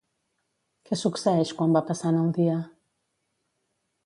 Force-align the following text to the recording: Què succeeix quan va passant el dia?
Què 0.89 0.97
succeeix 1.01 1.53
quan 1.59 1.77
va 1.77 1.83
passant 1.93 2.21
el 2.23 2.35
dia? 2.39 2.57